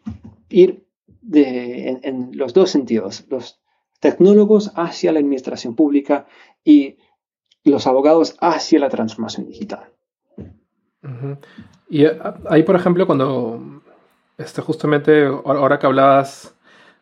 [0.50, 0.84] ir
[1.32, 3.58] en, los dos sentidos, los
[4.00, 6.26] tecnólogos hacia la administración pública
[6.62, 6.98] y
[7.64, 9.94] los abogados hacia la transformación digital.
[11.88, 12.18] Y eh,
[12.50, 13.80] ahí, por ejemplo, cuando
[14.36, 16.54] este, justamente ahora que hablabas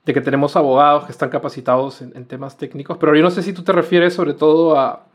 [0.07, 3.53] de que tenemos abogados que están capacitados en, temas técnicos, pero yo no sé si
[3.53, 5.07] tú te refieres sobre todo a,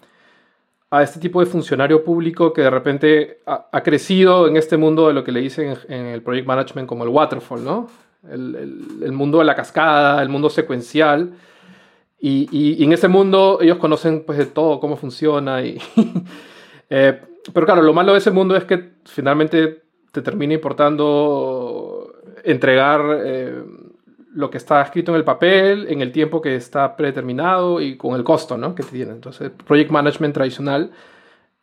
[0.90, 5.14] a este tipo de funcionario público que de repente ha, crecido en este mundo de
[5.14, 7.88] lo que le dicen en, el project management como el waterfall, ¿no?
[8.30, 11.32] El, mundo de la cascada, el mundo secuencial.
[12.20, 15.64] Y, en ese mundo ellos conocen pues de todo, cómo funciona.
[15.64, 15.78] Y
[16.90, 17.22] eh,
[17.54, 23.64] pero claro, lo malo de ese mundo es que finalmente te termina importando entregar eh,
[24.34, 28.16] lo que está escrito en el papel, en el tiempo que está predeterminado y con
[28.16, 28.74] el costo ¿no?
[28.76, 29.12] que tiene.
[29.12, 30.92] Entonces, project management tradicional.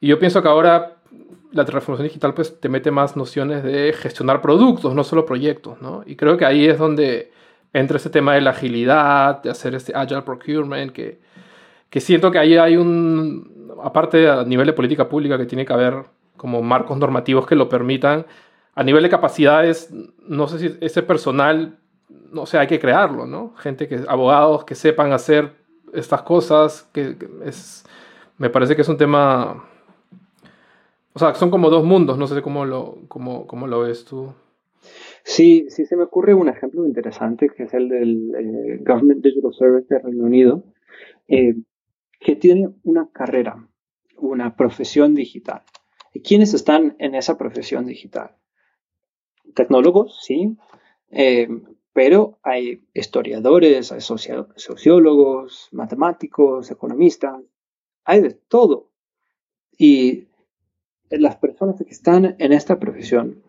[0.00, 0.96] Y yo pienso que ahora
[1.50, 6.02] la transformación digital pues te mete más nociones de gestionar productos, no solo proyectos, ¿no?
[6.04, 7.32] Y creo que ahí es donde
[7.72, 11.20] entra ese tema de la agilidad, de hacer este agile procurement, que,
[11.88, 15.72] que siento que ahí hay un, aparte a nivel de política pública, que tiene que
[15.72, 16.04] haber
[16.36, 18.26] como marcos normativos que lo permitan.
[18.74, 19.92] A nivel de capacidades,
[20.26, 23.54] no sé si ese personal no sé, hay que crearlo, ¿no?
[23.56, 25.52] Gente que, abogados que sepan hacer
[25.92, 27.84] estas cosas, que, es,
[28.36, 29.64] me parece que es un tema,
[31.12, 34.32] o sea, son como dos mundos, no sé cómo lo, cómo, cómo lo ves tú.
[35.24, 39.52] Sí, sí se me ocurre un ejemplo interesante que es el del eh, Government Digital
[39.52, 40.64] Service de Reino Unido,
[41.26, 41.54] eh,
[42.20, 43.68] que tiene una carrera,
[44.16, 45.62] una profesión digital.
[46.14, 48.36] ¿Y quiénes están en esa profesión digital?
[49.54, 50.56] Tecnólogos, sí,
[51.10, 51.48] eh,
[51.98, 57.40] pero hay historiadores, hay sociólogos, matemáticos, economistas,
[58.04, 58.92] hay de todo.
[59.76, 60.28] Y
[61.10, 63.42] las personas que están en esta profesión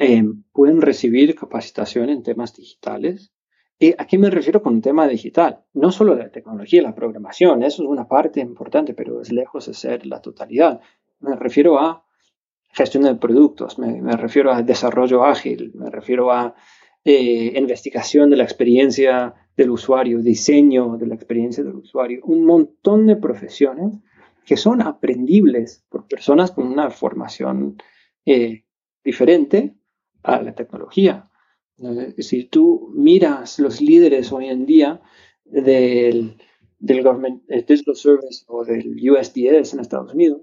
[0.00, 3.32] eh, pueden recibir capacitación en temas digitales.
[3.78, 5.64] ¿Y a qué me refiero con un tema digital?
[5.74, 9.74] No solo la tecnología, la programación, eso es una parte importante, pero es lejos de
[9.74, 10.80] ser la totalidad.
[11.20, 12.04] Me refiero a
[12.72, 16.56] gestión de productos, me refiero a desarrollo ágil, me refiero a
[17.04, 23.06] eh, investigación de la experiencia del usuario, diseño de la experiencia del usuario, un montón
[23.06, 23.94] de profesiones
[24.44, 27.76] que son aprendibles por personas con una formación
[28.26, 28.64] eh,
[29.02, 29.74] diferente
[30.22, 31.30] a la tecnología.
[32.18, 35.02] Si tú miras los líderes hoy en día
[35.44, 36.36] del,
[36.78, 40.42] del Government Digital Service o del USDS en Estados Unidos,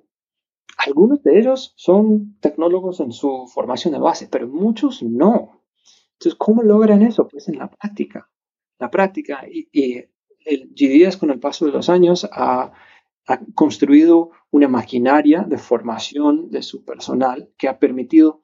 [0.78, 5.61] algunos de ellos son tecnólogos en su formación de base, pero muchos no.
[6.22, 7.28] Entonces, ¿cómo logran eso?
[7.28, 8.30] Pues en la práctica.
[8.80, 9.44] La práctica.
[9.50, 10.06] Y,
[10.44, 12.74] el GDS con el paso de los años ha
[13.28, 18.42] ha construido una maquinaria de formación de su personal que ha permitido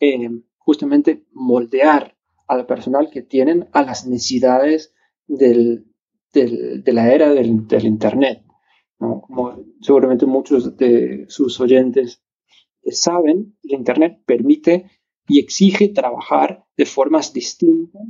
[0.00, 2.16] eh, justamente moldear
[2.46, 4.94] al personal que tienen a las necesidades
[5.26, 5.82] de
[6.86, 7.48] la era del,
[7.84, 8.44] Internet.
[8.96, 12.22] Como seguramente muchos de sus oyentes
[12.90, 14.90] saben, el Internet permite
[15.28, 18.02] y exige trabajar de formas distintas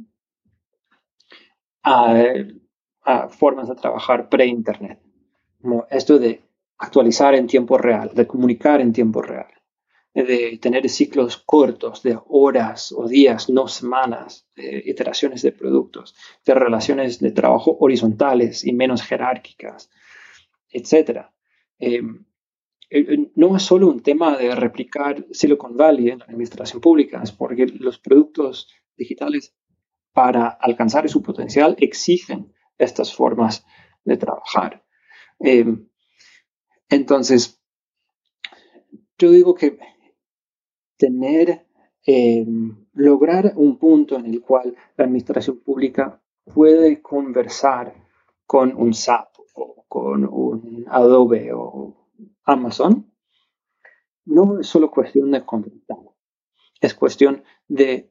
[1.82, 5.00] a, formas de trabajar pre-Internet.
[5.60, 6.42] Como esto de
[6.78, 9.48] actualizar en tiempo real, de comunicar en tiempo real,
[10.14, 16.14] de tener ciclos cortos de horas o días, no semanas, de iteraciones de productos,
[16.44, 19.90] de relaciones de trabajo horizontales y menos jerárquicas,
[20.70, 21.26] etc.
[22.90, 27.66] eh, no es solo un tema de replicar Silicon Valley en la administración pública, porque
[27.66, 29.54] los productos digitales
[30.12, 33.64] para alcanzar su potencial exigen estas formas
[34.04, 34.84] de trabajar.
[35.40, 35.66] Eh,
[36.88, 37.60] entonces,
[39.18, 39.78] yo digo que
[40.96, 41.66] tener,
[42.06, 42.46] eh,
[42.94, 47.94] lograr un punto en el cual la administración pública puede conversar
[48.46, 51.97] con un SAP o con un Adobe o
[52.48, 53.12] Amazon,
[54.24, 55.98] no es solo cuestión de contratar,
[56.80, 58.10] es cuestión de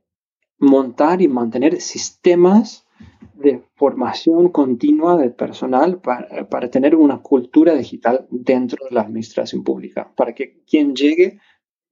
[0.59, 2.85] montar y mantener sistemas
[3.33, 9.63] de formación continua del personal para, para, tener una cultura digital dentro de la administración
[9.63, 11.39] pública, para que quien llegue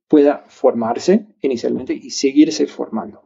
[0.07, 3.23] pueda formarse inicialmente y seguirse formando.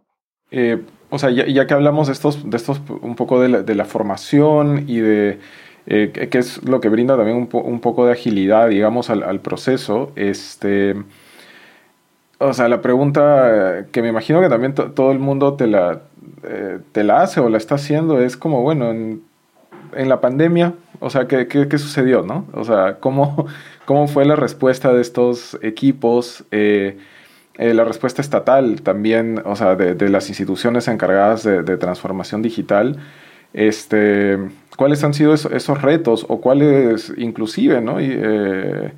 [0.51, 4.85] Eh, o sea, ya, que hablamos de estos, de estos un poco de la formación
[4.87, 5.39] y de
[5.85, 10.11] eh, qué es lo que brinda también un, un poco de agilidad, digamos, al, proceso,
[10.15, 10.95] este,
[12.37, 16.01] o sea, la pregunta que me imagino que también todo el mundo te la,
[16.43, 19.21] eh, te la hace o la está haciendo es como, bueno, en,
[19.93, 22.45] la pandemia, o sea, ¿qué, ¿qué, qué, sucedió, no?
[22.53, 23.47] O sea, ¿cómo,
[23.85, 26.45] cómo fue la respuesta de estos equipos?
[26.51, 26.97] Eh,
[27.59, 32.97] eh, la respuesta estatal también, o sea, de, las instituciones encargadas de, transformación digital.
[33.53, 34.37] Este,
[34.77, 37.99] ¿Cuáles han sido esos, esos retos o cuáles inclusive, ¿no?
[37.99, 38.93] Y, eh,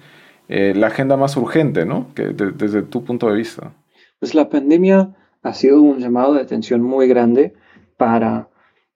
[0.54, 2.14] eh, la agenda más urgente, ¿no?
[2.14, 3.74] Que de, desde tu punto de vista.
[4.20, 7.54] Pues la pandemia ha sido un llamado de atención muy grande
[7.98, 8.50] para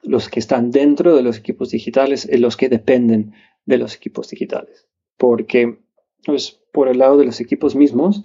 [0.03, 3.33] los que están dentro de los equipos digitales y los que dependen
[3.65, 4.87] de los equipos digitales.
[5.17, 5.79] Porque
[6.25, 8.23] pues, por el lado de los equipos mismos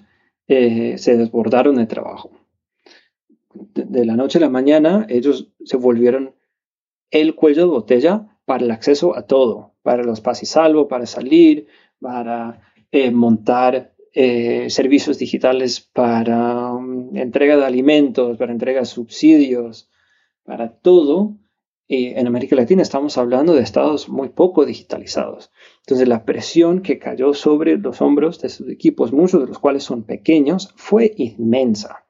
[0.49, 2.33] eh, se desbordaron de trabajo.
[3.55, 6.35] De, de, la noche a la mañana ellos se volvieron
[7.11, 11.07] el cuello de botella para el acceso a todo, para los pas y salvo, para
[11.07, 11.67] salir,
[12.01, 19.89] para eh, montar eh, servicios digitales para um, entrega de alimentos, para entrega de subsidios,
[20.43, 21.37] para todo.
[21.89, 25.53] Eh, en América Latina estamos hablando de estados muy poco digitalizados.
[25.87, 29.85] Entonces la presión que cayó sobre los hombros de sus equipos, muchos de los cuales
[29.85, 32.05] son pequeños, fue inmensa,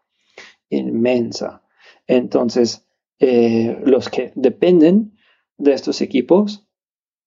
[0.70, 1.62] inmensa.
[2.06, 2.86] Entonces
[3.20, 5.18] los que dependen
[5.58, 6.66] de estos equipos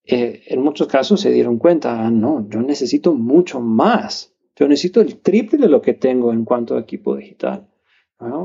[0.05, 4.35] eh, en muchos casos se dieron cuenta, ah, no, yo necesito mucho más.
[4.55, 7.69] Yo necesito el triple de lo que tengo en cuanto a equipo digital.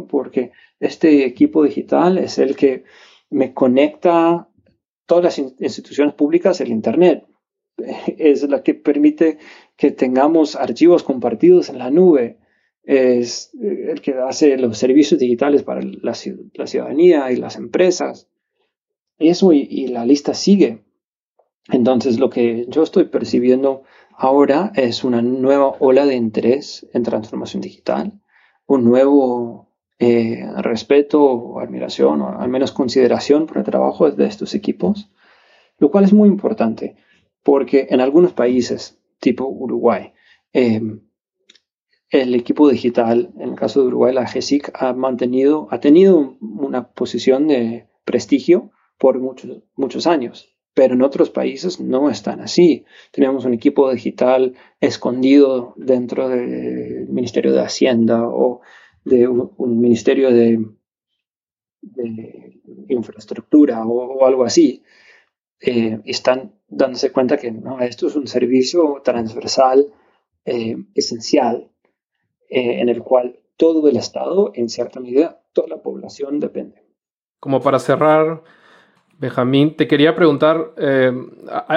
[0.08, 2.84] Porque este equipo digital es el que
[3.30, 4.48] me conecta
[5.06, 7.26] todas las instituciones públicas, el Internet.
[8.18, 9.38] Es la que permite
[9.76, 12.38] que tengamos archivos compartidos en la nube.
[12.88, 18.30] Es el que hace los servicios digitales para la, ciudadanía y las empresas.
[19.18, 20.84] Eso y, la lista sigue.
[21.70, 23.82] Entonces, lo que yo estoy percibiendo
[24.16, 28.22] ahora es una nueva ola de interés en transformación digital,
[28.66, 29.68] un nuevo
[29.98, 35.10] eh, respeto admiración o al menos consideración por el trabajo de estos equipos,
[35.78, 36.96] lo cual es muy importante
[37.42, 40.12] porque en algunos países, tipo Uruguay,
[40.54, 40.80] eh,
[42.10, 46.90] el equipo digital, en el caso de Uruguay, la GESIC, ha mantenido, ha tenido una
[46.92, 52.84] posición de prestigio por muchos, años pero en otros países no están así.
[53.10, 58.60] Tenemos un equipo digital escondido dentro del Ministerio de Hacienda o
[59.04, 60.64] de un, Ministerio de,
[62.88, 64.84] Infraestructura o, algo así.
[65.60, 69.92] Eh, están dándose cuenta que esto es un servicio transversal
[70.44, 71.72] eh, esencial
[72.48, 76.82] eh, en el cual todo el Estado, en cierta medida, toda la población depende.
[77.40, 78.42] Como para cerrar,
[79.18, 81.12] Benjamín, te quería preguntar, eh,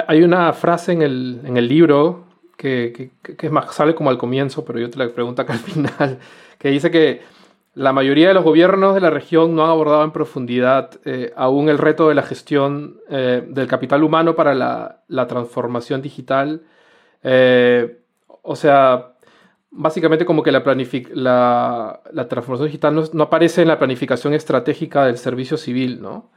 [0.06, 2.24] hay una frase en el, en el libro
[2.56, 6.18] que, que, más, sale como al comienzo, pero yo te la pregunto acá al final,
[6.58, 7.20] que dice que
[7.74, 11.68] la mayoría de los gobiernos de la región no han abordado en profundidad eh, aún
[11.68, 16.62] el reto de la gestión del capital humano para la, la, transformación digital
[18.42, 19.11] o sea,
[19.72, 20.62] básicamente como que la,
[22.12, 26.30] la, transformación digital no, aparece en la planificación estratégica del servicio civil, ¿no?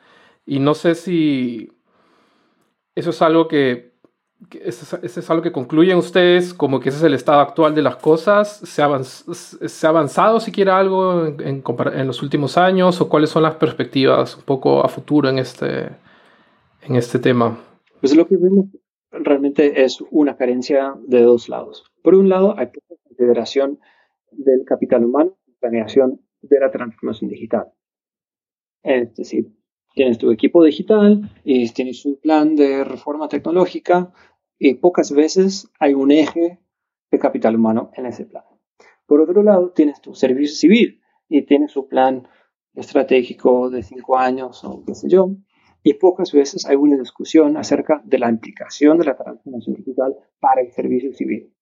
[0.45, 1.69] Y no sé si
[2.95, 3.93] eso es algo que,
[4.61, 7.97] eso, es, algo que concluyen ustedes como que ese es el estado actual de las
[7.97, 8.59] cosas.
[8.59, 13.43] ¿Se ha, se ha avanzado siquiera algo en, en, los últimos años o cuáles son
[13.43, 15.89] las perspectivas un poco a futuro en este,
[16.83, 17.59] en este tema?
[17.99, 18.67] Pues lo que vemos
[19.11, 21.83] realmente es una carencia de dos lados.
[22.01, 22.67] Por un lado, hay
[23.15, 23.79] consideración
[24.31, 27.71] del capital humano planeación de la transformación digital.
[28.83, 29.51] Es decir,
[29.93, 34.11] tienes tu equipo digital y tienes un plan de reforma tecnológica
[34.59, 36.59] y pocas veces hay un eje
[37.09, 38.43] de capital humano en ese plan.
[39.07, 42.27] Por otro lado, tienes tu servicio civil y tienes su plan
[42.73, 45.31] estratégico de cinco años o qué sé yo,
[45.81, 50.61] y pocas veces hay una discusión acerca de la implicación de la transformación digital para
[50.61, 51.54] el servicio civil.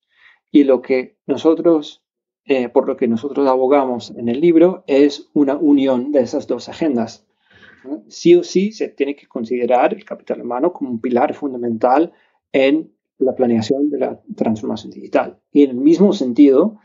[0.53, 2.05] Y lo que nosotros,
[2.45, 6.69] eh, por lo que nosotros abogamos en el libro, es una unión de esas dos
[6.69, 7.25] agendas.
[8.07, 12.13] Sí o sí se tiene que considerar el capital humano como un pilar fundamental
[12.51, 15.39] en la planeación de la transformación digital.
[15.51, 16.77] Y en el mismo sentido,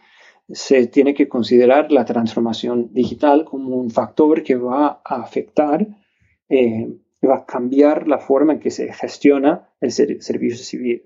[0.48, 5.86] se tiene que considerar la transformación digital como un factor que va a afectar
[6.48, 6.88] eh,
[7.22, 11.02] va a cambiar la forma en que se gestiona el servicio civil.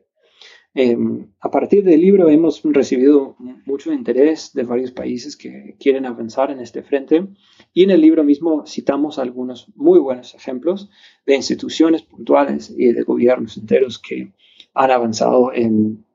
[0.74, 6.50] Em, a partir del libro hemos recibido mucho interés de varios países que quieren avanzar
[6.50, 7.28] en este frente
[7.74, 10.88] y en el libro mismo citamos algunos muy buenos ejemplos
[11.26, 14.32] de instituciones puntuales y de gobiernos enteros que
[14.72, 16.06] han avanzado en,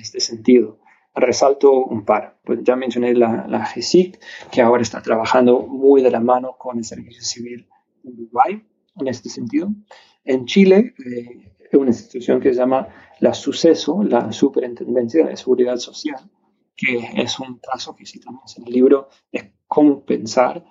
[0.00, 0.78] este sentido.
[1.14, 2.38] Resalto un par.
[2.44, 3.68] Pues ya mencioné la, la
[4.50, 7.66] que ahora está trabajando muy de la mano con el servicio civil
[8.04, 8.62] Uruguay
[8.98, 9.72] en este sentido.
[10.24, 12.88] En Chile, eh, una institución que se llama
[13.20, 16.30] la Suceso, la Superintendencia de Seguridad Social,
[16.76, 20.64] que es un caso que citamos en el libro de cómo pensar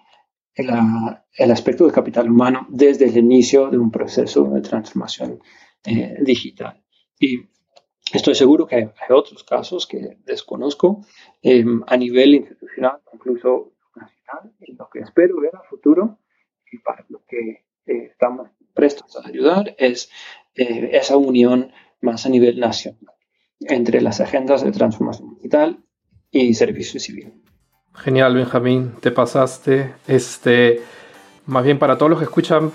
[0.55, 0.69] el,
[1.37, 5.39] el aspecto del capital humano desde el inicio de un proceso de transformación
[5.85, 6.81] eh, digital.
[7.19, 7.49] Y
[8.13, 11.05] estoy seguro que hay, otros casos que desconozco
[11.41, 16.19] eh, a nivel institucional, incluso nacional, y lo que espero ver a futuro
[16.71, 20.09] y para lo que eh, estamos prestos a ayudar es
[20.55, 23.13] eh, esa unión más a nivel nacional
[23.61, 25.79] entre las agendas de transformación digital
[26.31, 27.33] y servicio civil.
[27.93, 29.93] Genial, Benjamín, te pasaste.
[30.07, 30.81] Este,
[31.45, 32.71] más bien para todos los que escuchan,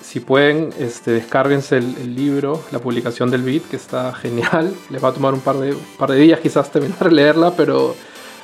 [0.00, 4.72] si pueden, este, descárguense el, libro, la publicación del BIT, que está genial.
[4.90, 7.94] Les va a tomar un par de, par de días quizás terminar de leerla, pero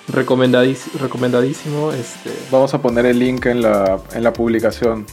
[0.08, 0.98] recomendadísimo.
[1.00, 2.30] recomendadísimo este.
[2.50, 5.06] Vamos a poner el link en la, en la publicación.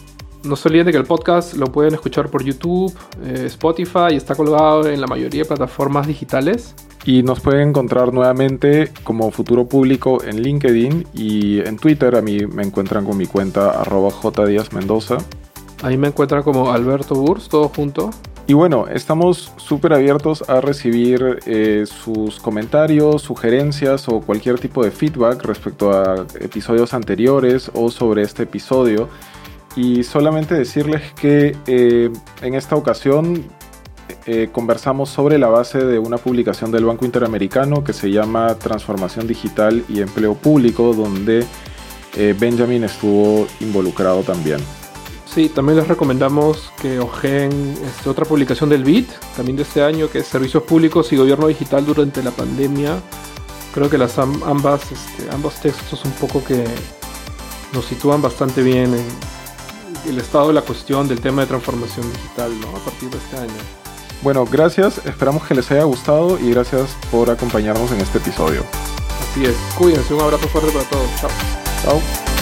[0.44, 4.36] No se olviden que el podcast lo pueden escuchar por YouTube, eh, Spotify y está
[4.36, 6.76] colgado en la mayoría de plataformas digitales.
[7.06, 12.16] Y nos pueden encontrar nuevamente como Futuro Público en LinkedIn y en Twitter.
[12.16, 14.10] A mí me encuentran con mi cuenta arroba
[14.74, 15.18] Mendoza.
[15.82, 18.10] Ahí me encuentran como Alberto Burs, todo junto.
[18.46, 24.92] Y bueno, estamos súper abiertos a recibir eh, sus comentarios, sugerencias o cualquier tipo de
[24.92, 29.08] feedback respecto a episodios anteriores o sobre este episodio.
[29.76, 32.12] Y solamente decirles que eh,
[32.42, 33.44] en esta ocasión
[34.26, 39.28] eh, conversamos sobre la base de una publicación del Banco Interamericano que se llama Transformación
[39.28, 41.46] Digital y Empleo Público, donde
[42.16, 44.60] eh, Benjamin estuvo involucrado también.
[45.26, 50.08] Sí, también les recomendamos que ojen este, otra publicación del BIT, también de este año,
[50.08, 53.02] que es Servicios Públicos y Gobierno Digital durante la pandemia.
[53.74, 56.64] Creo que las ambas, este, ambos textos un poco que
[57.74, 59.06] nos sitúan bastante bien en,
[60.08, 62.70] el estado de la cuestión del tema de transformación digital ¿no?
[62.70, 63.54] a partir de este año.
[64.22, 68.64] Bueno, gracias, esperamos que les haya gustado y gracias por acompañarnos en este episodio.
[69.22, 71.30] Así es, cuídense, un abrazo fuerte para todos, chao.
[71.84, 72.33] Chao.